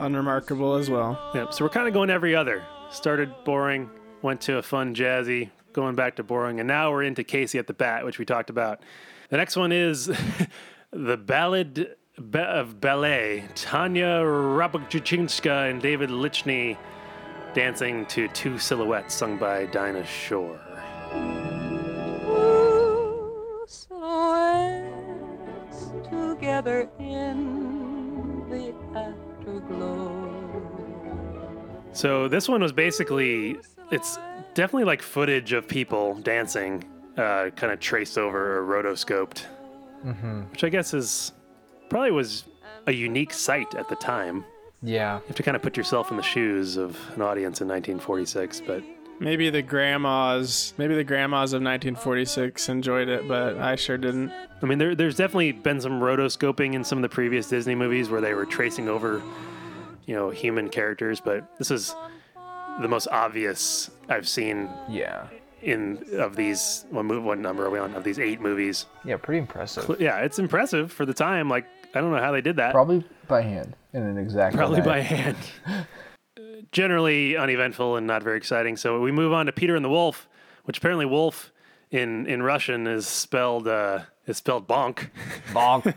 [0.00, 1.18] unremarkable as well.
[1.34, 1.54] Yep.
[1.54, 2.64] So we're kind of going every other.
[2.90, 3.88] Started boring,
[4.22, 7.66] went to a fun jazzy, going back to boring, and now we're into Casey at
[7.66, 8.82] the Bat, which we talked about.
[9.28, 10.10] The next one is
[10.90, 11.94] the Ballad
[12.34, 13.44] of Ballet.
[13.54, 16.76] Tanya Riabouchinska and David Lichine
[17.54, 20.60] dancing to two silhouettes sung by Dinah Shore.
[23.66, 27.59] silhouettes together in
[31.92, 33.56] So this one was basically
[33.90, 34.18] it's
[34.54, 36.84] definitely like footage of people dancing,
[37.16, 39.44] uh, kind of traced over or rotoscoped,
[40.50, 41.32] which I guess is
[41.88, 42.44] probably was
[42.86, 44.44] a unique sight at the time.
[44.82, 47.68] yeah, You have to kind of put yourself in the shoes of an audience in
[47.68, 48.82] 1946, but
[49.22, 54.32] Maybe the grandmas, maybe the grandmas of 1946 enjoyed it, but I sure didn't.
[54.62, 58.08] I mean, there, there's definitely been some rotoscoping in some of the previous Disney movies
[58.08, 59.20] where they were tracing over,
[60.06, 61.94] you know, human characters, but this is
[62.80, 65.26] the most obvious I've seen yeah,
[65.62, 66.84] in of these.
[66.90, 67.94] What, move, what number are we on?
[67.94, 68.86] Of these eight movies?
[69.04, 69.16] yeah.
[69.16, 70.00] Pretty impressive.
[70.00, 71.48] Yeah, it's impressive for the time.
[71.48, 72.72] Like, I don't know how they did that.
[72.72, 74.56] Probably by hand in an exact.
[74.56, 74.86] Probably way.
[74.86, 75.36] by hand.
[76.72, 78.76] Generally uneventful and not very exciting.
[78.76, 80.28] So we move on to Peter and the Wolf,
[80.64, 81.52] which apparently wolf
[81.90, 85.10] in in Russian is spelled uh, is spelled bonk.
[85.52, 85.94] bonk.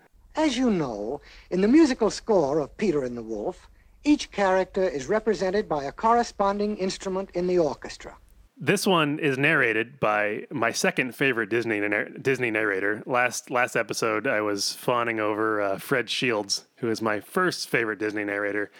[0.36, 3.68] As you know, in the musical score of Peter and the Wolf,
[4.04, 8.16] each character is represented by a corresponding instrument in the orchestra.
[8.56, 11.80] This one is narrated by my second favorite Disney
[12.20, 13.02] Disney narrator.
[13.06, 17.98] Last last episode, I was fawning over uh, Fred Shields, who is my first favorite
[17.98, 18.70] Disney narrator.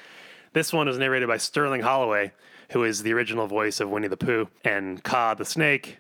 [0.53, 2.33] This one was narrated by Sterling Holloway,
[2.73, 5.99] who is the original voice of Winnie the Pooh and Kaa the Snake,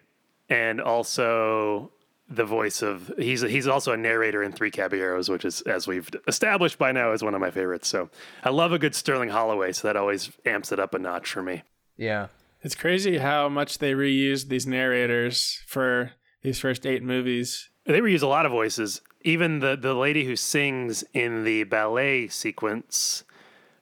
[0.50, 1.90] and also
[2.30, 6.08] the voice of he's he's also a narrator in Three Caballeros, which is as we've
[6.28, 7.88] established by now is one of my favorites.
[7.88, 8.08] So
[8.44, 11.42] I love a good Sterling Holloway, so that always amps it up a notch for
[11.42, 11.62] me.
[11.96, 12.28] yeah,
[12.62, 16.12] It's crazy how much they reused these narrators for
[16.42, 17.68] these first eight movies.
[17.84, 19.00] They reuse a lot of voices.
[19.22, 23.24] Even the the lady who sings in the ballet sequence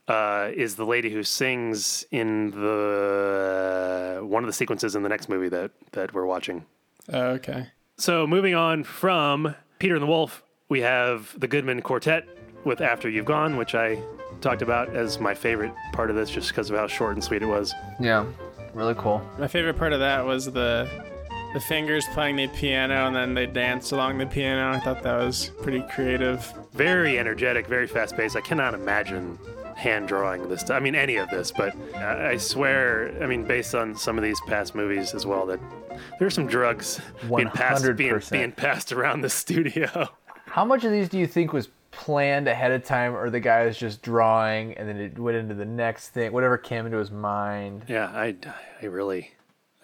[0.09, 5.29] uh, is the lady who sings in the one of the sequences in the next
[5.29, 6.65] movie that that we're watching.
[7.13, 7.69] Oh, okay.
[7.99, 12.25] So moving on from Peter and the Wolf, we have the Goodman Quartet
[12.65, 14.01] with After You've Gone, which I
[14.41, 17.43] talked about as my favorite part of this, just because of how short and sweet
[17.43, 17.75] it was.
[18.01, 18.25] yeah.
[18.75, 19.21] Really cool.
[19.39, 20.89] My favorite part of that was the
[21.55, 24.77] the fingers playing the piano and then they dance along the piano.
[24.77, 26.53] I thought that was pretty creative.
[26.75, 28.37] very energetic, very fast paced.
[28.37, 29.39] I cannot imagine
[29.79, 30.69] hand drawing this.
[30.71, 34.25] I mean, any of this, but I I swear, I mean, based on some of
[34.25, 35.61] these past movies as well, that
[36.19, 37.01] there's some drugs
[37.35, 40.09] being passed, being, being passed around the studio.
[40.47, 43.65] How much of these do you think was planned ahead of time or the guy
[43.67, 47.11] was just drawing and then it went into the next thing, whatever came into his
[47.11, 47.85] mind.
[47.89, 48.37] Yeah, I,
[48.83, 49.33] I really,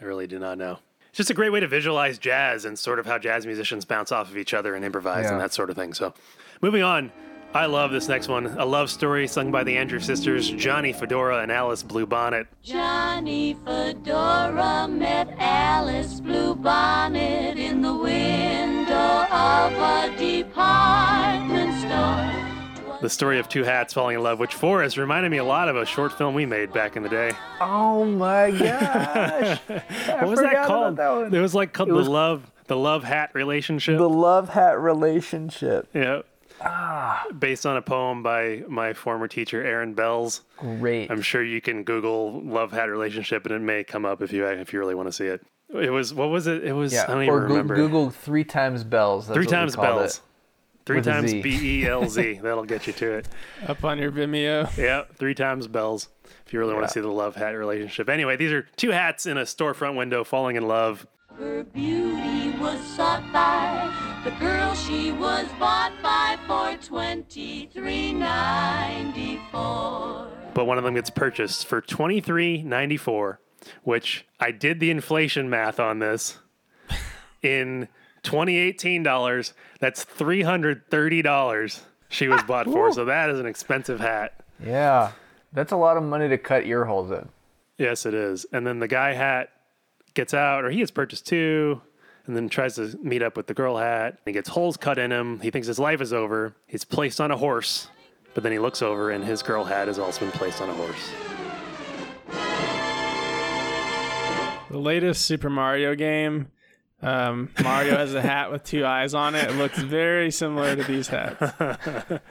[0.00, 0.78] I really do not know.
[1.08, 4.10] It's just a great way to visualize jazz and sort of how jazz musicians bounce
[4.12, 5.32] off of each other and improvise Yeah.
[5.32, 5.92] and that sort of thing.
[5.94, 6.12] So,
[6.60, 7.12] moving on,
[7.54, 8.46] I love this next one.
[8.58, 12.46] A love story sung by the Andrews sisters, Johnny Fedora and Alice Bluebonnet.
[12.64, 22.98] Johnny Fedora met Alice Bluebonnet in the window of a department store.
[23.00, 25.76] The story of two hats falling in love, which Forrest reminded me a lot of
[25.76, 27.30] a short film we made back in the day.
[27.60, 29.60] Oh my gosh.
[29.68, 30.98] what was that called?
[31.32, 33.96] It was like called It was- the love, the love hat relationship.
[33.98, 35.86] The love hat relationship.
[35.94, 36.22] yeah.
[36.64, 37.24] Ah.
[37.38, 40.40] Based on a poem by my former teacher, Aaron Belz.
[40.56, 41.10] Great.
[41.10, 44.46] I'm sure you can Google love hat relationship and it may come up if you
[44.46, 45.44] if you really want to see it.
[45.70, 46.64] It was what was it?
[46.64, 47.04] It was Yeah.
[47.04, 47.74] I don't even or remember.
[47.76, 49.26] Google three times Belz.
[49.26, 50.04] That's Three times Belz.
[50.16, 50.20] it.
[50.86, 52.40] Three With times B E L Z.
[52.42, 53.28] That'll get you to it.
[53.66, 54.76] Up on your Vimeo.
[54.76, 56.08] Yeah, three times Belz.
[56.46, 58.08] If you really want to see the love hat relationship.
[58.10, 61.06] Anyway, these are two hats in a storefront window falling in love.
[61.38, 63.92] Her beauty was sought by
[64.24, 70.28] the girl she was bought by for twenty three ninety four.
[70.54, 73.40] but one of them gets purchased for twenty three ninety four,
[73.82, 76.38] which I did the inflation math on this
[77.42, 77.88] in
[78.22, 79.52] twenty eighteen dollars.
[79.80, 82.92] That's three hundred thirty dollars she was bought for.
[82.92, 84.34] So that is an expensive hat.
[84.64, 85.12] Yeah.
[85.52, 87.28] That's a lot of money to cut ear holes in.
[87.76, 88.46] Yes, it is.
[88.52, 89.50] And then the guy hat
[90.14, 91.80] gets out, or he gets purchased too,
[92.26, 94.18] and then tries to meet up with the girl hat.
[94.24, 95.40] He gets holes cut in him.
[95.40, 96.54] He thinks his life is over.
[96.66, 97.88] He's placed on a horse,
[98.32, 100.74] but then he looks over, and his girl hat has also been placed on a
[100.74, 101.10] horse.
[104.70, 106.48] The latest Super Mario game,
[107.00, 109.48] um, Mario has a hat with two eyes on it.
[109.50, 111.52] It looks very similar to these hats.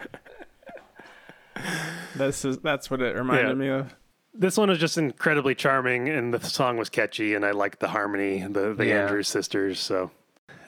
[2.15, 3.54] This is that's what it reminded Yeah.
[3.54, 3.96] me of.
[4.36, 7.88] This one is just incredibly charming, and the song was catchy, and I liked the
[7.89, 9.04] harmony, the the Yeah.
[9.04, 9.80] Andrews sisters.
[9.80, 10.12] So,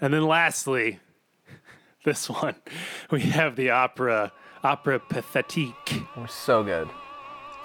[0.02, 1.00] and then lastly,
[2.06, 2.56] this one
[3.12, 4.32] we have the opera
[4.64, 6.06] opera pathétique.
[6.16, 6.90] We're so good.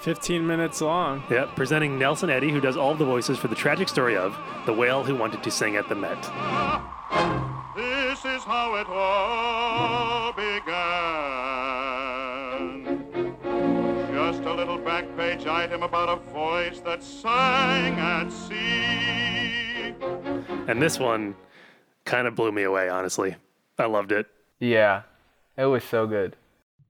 [0.00, 1.22] 15 minutes long.
[1.30, 4.34] Yep, presenting Nelson Eddy, who does all the voices for the tragic story of
[4.64, 6.16] the whale who wanted to sing at the Met.
[6.22, 10.09] Ah, this is how it all
[15.70, 19.94] page item about a voice that sang at sea.
[20.68, 21.36] And this one
[22.04, 23.36] kind of blew me away, honestly.
[23.78, 24.26] I loved it.
[24.58, 25.02] Yeah.
[25.56, 26.36] It was so good.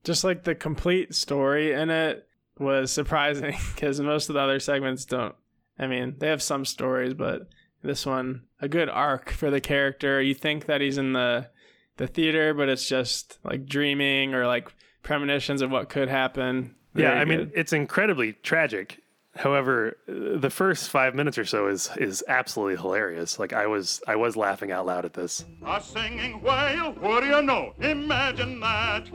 [0.03, 5.05] Just like the complete story in it was surprising because most of the other segments
[5.05, 5.35] don't.
[5.77, 7.47] I mean, they have some stories, but
[7.83, 10.21] this one, a good arc for the character.
[10.21, 11.49] You think that he's in the
[11.97, 14.71] the theater, but it's just like dreaming or like
[15.03, 16.75] premonitions of what could happen.
[16.95, 17.51] Yeah, Very I mean, good.
[17.55, 18.99] it's incredibly tragic.
[19.35, 23.39] However, the first five minutes or so is is absolutely hilarious.
[23.39, 25.45] Like I was I was laughing out loud at this.
[25.65, 27.73] A singing whale, what do you know?
[27.79, 29.07] Imagine that.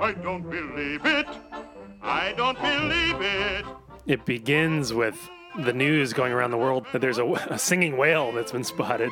[0.00, 1.26] I don't believe it.
[2.02, 3.66] I don't believe it.
[4.06, 5.16] It begins with
[5.58, 9.10] the news going around the world that there's a, a singing whale that's been spotted.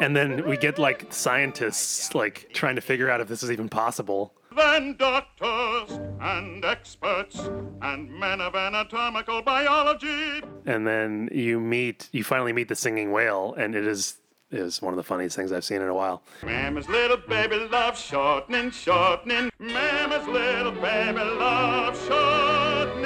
[0.00, 3.70] And then we get like scientists like trying to figure out if this is even
[3.70, 4.34] possible.
[4.58, 7.38] Then doctors and experts
[7.80, 10.42] and men of anatomical biology.
[10.66, 14.16] And then you meet you finally meet the singing whale and it is
[14.50, 16.24] is one of the funniest things I've seen in a while.
[16.42, 19.50] Mama's little baby loves shortening, shortening.
[19.60, 23.04] Mama's little baby loves shortening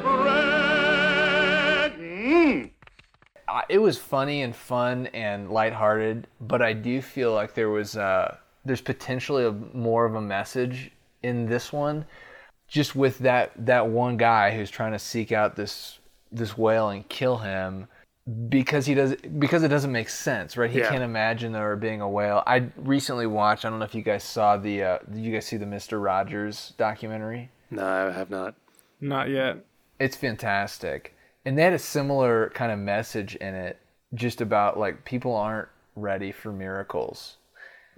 [0.00, 1.94] bread.
[1.98, 2.70] Mmm.
[3.48, 7.96] Uh, It was funny and fun and lighthearted, but I do feel like there was
[7.96, 10.90] uh, there's potentially a, more of a message
[11.22, 12.04] in this one,
[12.68, 15.98] just with that that one guy who's trying to seek out this
[16.32, 17.88] this whale and kill him
[18.48, 20.70] because he does because it doesn't make sense, right?
[20.70, 20.90] He Yeah.
[20.90, 22.42] can't imagine there being a whale.
[22.46, 23.64] I recently watched.
[23.64, 24.82] I don't know if you guys saw the.
[24.82, 27.50] Uh, did you guys see the Mister Rogers documentary?
[27.70, 28.54] No, I have not.
[29.00, 29.58] not yet.
[29.98, 31.14] It's fantastic.
[31.44, 33.78] And they had a similar kind of message in it,
[34.14, 37.36] just about like people aren't ready for miracles.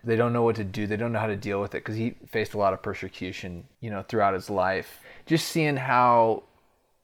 [0.05, 0.87] They don't know what to do.
[0.87, 3.65] They don't know how to deal with it because he faced a lot of persecution,
[3.81, 5.01] you know, throughout his life.
[5.27, 6.43] Just seeing how,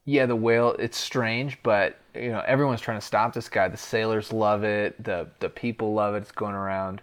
[0.05, 3.67] yeah, the whale, it's strange, but, you know, everyone's trying to stop this guy.
[3.69, 5.01] The sailors love it.
[5.01, 6.23] The, the people love it.
[6.23, 7.01] It's going around.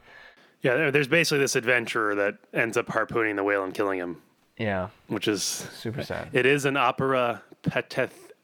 [0.62, 4.20] Yeah, there's basically this adventurer that ends up harpooning the whale and killing him,
[4.58, 4.88] Yeah.
[5.06, 6.28] which is Super sad.
[6.32, 7.42] It is an opera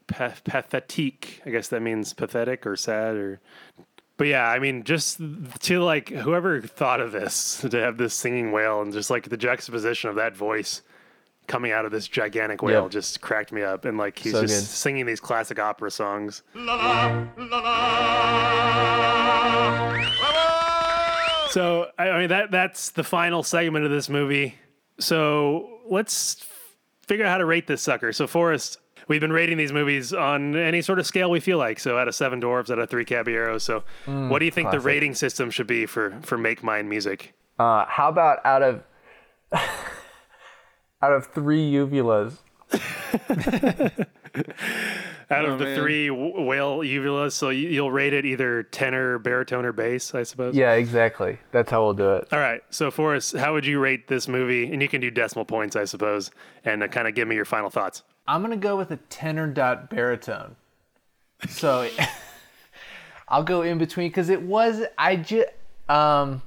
[0.06, 1.40] pathetique.
[1.44, 3.40] I guess that means pathetic or sad or
[4.22, 5.20] But yeah, I mean, just
[5.62, 9.36] to like whoever thought of this to have this singing whale and just like the
[9.36, 10.82] juxtaposition of that voice
[11.48, 12.92] coming out of this gigantic whale Yep.
[12.92, 13.84] just cracked me up.
[13.84, 14.62] And like he's So just good.
[14.76, 16.44] singing these classic opera songs.
[16.54, 17.72] La la la la.
[21.50, 24.54] So I I mean that that's the final segment of this movie.
[25.00, 26.46] So let's
[27.08, 28.12] figure out how to rate this sucker.
[28.12, 28.78] So Forrest,
[29.12, 31.78] we've been rating these movies on any sort of scale we feel like.
[31.78, 33.62] So out of seven dwarves, out of three caballeros.
[33.62, 37.34] So what do you think the rating system should be for for Make Mine Music?
[37.58, 38.82] Uh, how about out of
[39.52, 42.38] out of three uvulas?
[45.30, 45.78] Out of Oh, the man.
[45.78, 50.22] three w- whale uvulas, so you- you'll rate it either tenor, baritone, or bass, I
[50.24, 50.54] suppose.
[50.54, 51.38] Yeah, exactly.
[51.52, 52.28] That's how we'll do it.
[52.32, 52.60] All right.
[52.70, 54.70] So Forrest, how would you rate this movie?
[54.72, 56.30] And you can do decimal points, I suppose,
[56.64, 58.02] and uh, kind of give me your final thoughts.
[58.26, 60.56] I'm gonna go with a tenor dot baritone.
[61.48, 61.88] So
[63.28, 65.48] I'll go in between because it was I just
[65.88, 66.42] um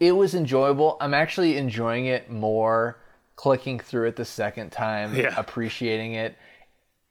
[0.00, 0.96] it was enjoyable.
[1.00, 2.98] I'm actually enjoying it more
[3.36, 5.34] clicking through it the second time, Yeah.
[5.38, 6.36] appreciating it.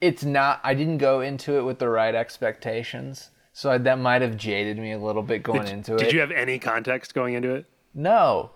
[0.00, 3.30] It's not I didn't go into it with the right expectations.
[3.54, 5.98] So I, that might have jaded me a little bit going into it.
[5.98, 7.66] Did you have any context going into it?
[7.94, 8.50] No.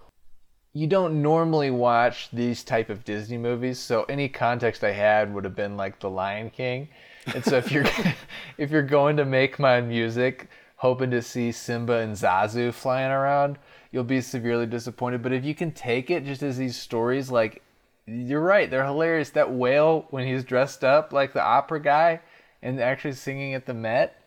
[0.77, 5.45] You don't normally watch these type of Disney movies, so any context I had would
[5.45, 6.89] have been like The Lion King.
[7.35, 7.87] And so if you're
[8.59, 13.59] if you're going to Make Mine Music hoping to see Simba and Zazu flying around,
[13.91, 15.22] you'll be severely disappointed.
[15.22, 17.62] But if you can take it just as these stories like
[18.05, 19.31] you're right, they're hilarious.
[19.31, 22.20] That whale when he's dressed up like the opera guy
[22.61, 24.26] and actually singing at the Met,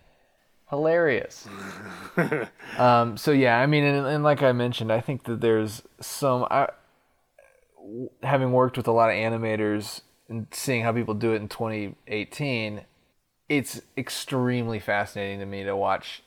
[0.70, 1.47] hilarious.
[2.78, 6.45] Um, so yeah, I mean, and, and like I mentioned, I think that there's some.
[6.49, 6.70] I,
[8.24, 12.82] having worked with a lot of animators and seeing how people do it in 2018,
[13.49, 16.24] it's extremely fascinating to me to watch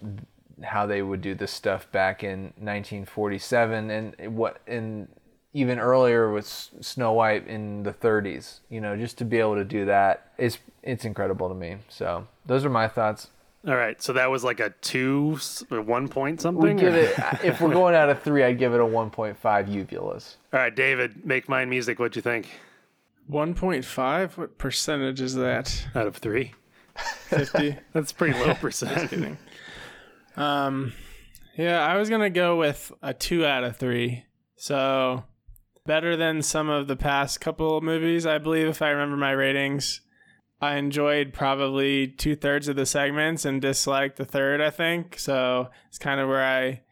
[0.62, 5.08] how they would do this stuff back in 1947 and what and
[5.54, 8.60] even earlier with Snow White in the 30s.
[8.70, 11.78] You know, just to be able to do that is it's incredible to me.
[11.88, 13.28] So those are my thoughts.
[13.66, 14.00] All right.
[14.02, 15.38] So that was like a two,
[15.70, 16.76] or one point We something.
[16.76, 20.36] give it if we're going out of three, I'd give it a 1.5 uvulas.
[20.52, 21.98] All right, David, make mine music.
[21.98, 22.48] What do you think?
[23.30, 24.36] 1.5?
[24.36, 25.86] What percentage is that?
[25.94, 26.54] Out of three,
[26.96, 27.76] 50?
[27.92, 29.38] that's pretty low percent.
[30.36, 30.92] Um,
[31.56, 34.24] yeah, I was gonna go with a two out of three.
[34.56, 35.24] So
[35.86, 39.32] better than some of the past couple of movies, I believe, if I remember my
[39.32, 40.00] ratings.
[40.62, 45.18] I enjoyed probably two thirds of the segments and disliked the third, I think.
[45.18, 46.82] So it's kind of where I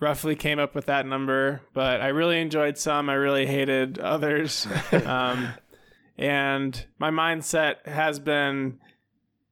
[0.00, 1.60] roughly came up with that number.
[1.74, 4.66] But I really enjoyed some, I really hated others.
[5.04, 5.52] um,
[6.16, 8.78] and my mindset has been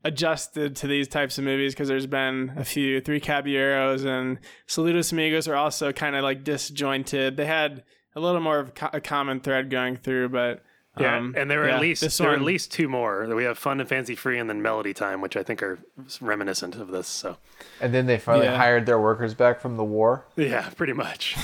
[0.04, 5.12] adjusted to these types of movies because there's been a few three caballeros and saludos
[5.12, 7.84] amigos are also kind of like disjointed they had
[8.16, 10.62] a little more of a common thread going through but
[11.00, 13.26] Yeah, um, and there were yeah, at least this there were at least two more.
[13.34, 15.78] We have Fun and Fancy Free, and then Melody Time, which I think are
[16.20, 17.08] reminiscent of this.
[17.08, 17.36] So
[17.80, 18.56] And then they finally Yeah.
[18.56, 20.26] hired their workers back from the war.
[20.36, 21.36] yeah, pretty much.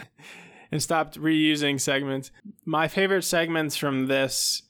[0.70, 2.30] and stopped reusing segments
[2.66, 4.62] my favorite segments from this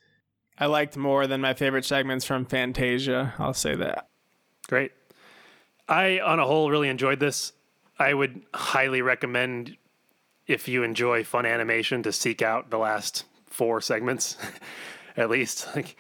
[0.57, 4.07] i liked more than my favorite segments from fantasia i'll say that
[4.69, 4.93] Great.
[5.89, 7.53] I, on a whole, really enjoyed this.
[7.99, 9.79] I would highly recommend
[10.47, 13.25] if you enjoy fun animation to seek out the last
[13.59, 14.37] four segments,
[15.17, 15.97] at least, like,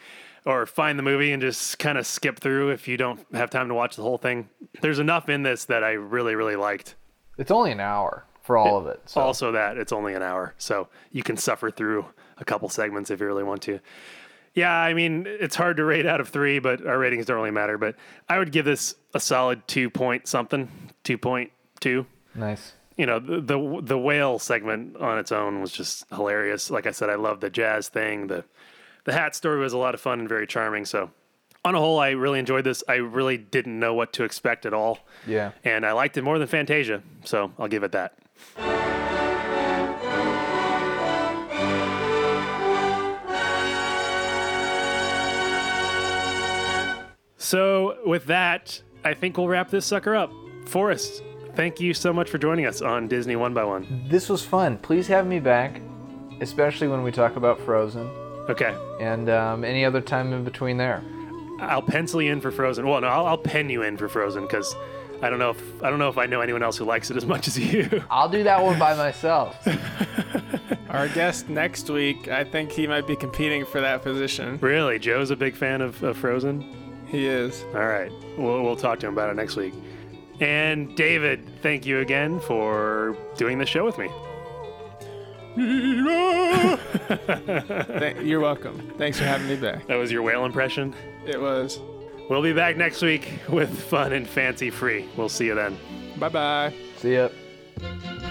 [0.47, 3.69] or find the movie and just kind of skip through if you don't have time
[3.69, 4.49] to watch the whole thing.
[4.81, 6.95] There's enough in this that I really, really liked.
[7.37, 9.01] It's only an hour for all of it.
[9.07, 12.07] So Also, that it's only an hour, so you can suffer through
[12.39, 13.81] a couple segments if you really want to.
[14.55, 17.51] Yeah, I mean, it's hard to rate out of three, but our ratings don't really
[17.51, 17.77] matter.
[17.77, 17.97] But
[18.29, 20.71] I would give this a solid two point something,
[21.05, 21.51] two point
[21.81, 22.07] two.
[22.35, 22.73] nice.
[22.99, 26.68] You know, the, the the whale segment on its own was just hilarious.
[26.70, 28.26] Like I said, I love the jazz thing.
[28.26, 28.44] The
[29.05, 30.84] the hat story was a lot of fun and very charming.
[30.84, 31.11] So,
[31.64, 32.82] on a whole, I really enjoyed this.
[32.88, 35.53] I really didn't know what to expect at all, Yeah.
[35.64, 37.03] and I liked it more than Fantasia.
[37.24, 38.14] So I'll give it that.
[47.40, 50.30] So, with that, I think we'll wrap this sucker up.
[50.66, 51.22] Forrest,
[51.59, 54.05] thank you so much for joining us on Disney One by One.
[54.09, 54.79] This was fun.
[54.79, 55.83] Please have me back,
[56.41, 58.09] especially when we talk about Frozen
[58.49, 61.03] Okay, and um, any other time in between there.
[61.59, 62.87] I'll pencil you in for Frozen.
[62.87, 64.73] Well, no, I'll, I'll pen you in for Frozen because
[65.21, 67.17] I don't know if I don't know if I know anyone else who likes it
[67.17, 68.05] as much as you.
[68.11, 69.67] I'll do that one by myself.
[70.91, 75.31] our guest next week i think he might be competing for that position really, Joe's
[75.31, 76.63] a big fan of, of Frozen.
[77.07, 79.75] he is All right, we'll we'll talk to him about it next week.
[80.41, 84.09] And David, thank you again for doing the show with me.
[88.22, 88.93] You're welcome.
[88.97, 89.86] Thanks for having me back.
[89.89, 90.95] That was your whale impression.
[91.26, 91.80] It was.
[92.30, 95.09] We'll be back next week with fun and fancy free.
[95.16, 95.76] We'll see you then.
[96.18, 96.74] Bye bye.
[96.97, 97.28] See ya.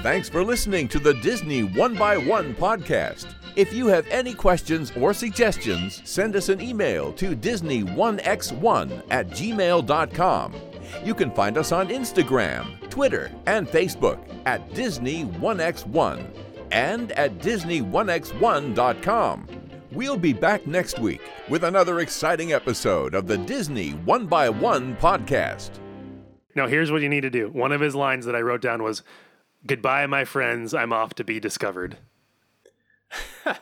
[0.01, 3.25] Thanks for listening to the Disney One by One podcast.
[3.57, 10.53] If you have any questions or suggestions, send us an email to Disney1x1 at gmail.com.
[11.03, 16.25] You can find us on Instagram, Twitter, and Facebook at Disney1x1
[16.71, 19.47] and at Disney1x1.com.
[19.93, 24.95] We'll be back next week with another exciting episode of the Disney One by One
[24.97, 25.69] podcast.
[26.55, 27.47] Now, here's what you need to do.
[27.49, 29.01] One of his lines that I wrote down was,
[29.65, 30.73] Goodbye, my friends.
[30.73, 31.97] I'm off to be discovered.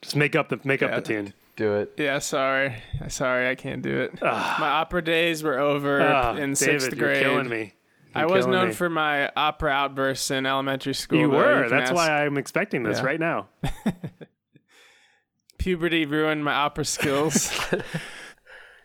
[0.00, 0.96] Just make up the make up Yeah.
[0.96, 1.34] the tune.
[1.56, 1.92] Do it.
[1.98, 2.76] Yeah, sorry.
[3.08, 4.18] Sorry, I can't do it.
[4.22, 7.22] My opera days were over Ah, in David, sixth you're grade.
[7.22, 7.74] killing me.
[8.14, 8.74] I You're was known me.
[8.74, 11.18] for my opera outbursts in elementary school.
[11.18, 11.62] You were.
[11.62, 13.04] can That's ask- why I'm expecting this Yeah.
[13.06, 13.48] right now.
[15.58, 17.50] puberty ruined my opera skills.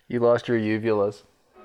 [0.10, 1.24] You lost your uvulas.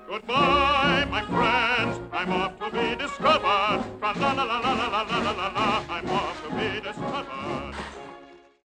[0.09, 1.97] Goodbye, my friends.
[2.11, 3.85] I'm off to be discovered.
[4.01, 5.83] Tra la la la la la la la la la.
[5.89, 7.82] I'm off to be discovered.